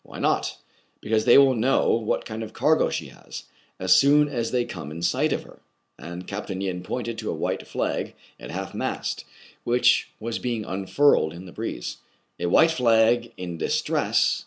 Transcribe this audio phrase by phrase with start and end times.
[0.03, 0.57] "Why not?
[0.77, 3.43] '* "Because they will know what kind of cargo she has,
[3.79, 5.59] as soon as they come in sight of her/'
[5.99, 6.49] And Capt.
[6.49, 9.25] Yin pointed to a white flag at half mast,
[9.63, 11.97] which was being unfurled in the breeze.
[12.39, 14.39] A white flag in distress